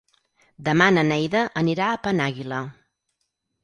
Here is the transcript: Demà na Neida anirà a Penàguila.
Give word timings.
Demà 0.69 0.87
na 0.95 1.03
Neida 1.11 1.45
anirà 1.63 1.93
a 1.93 2.03
Penàguila. 2.09 2.67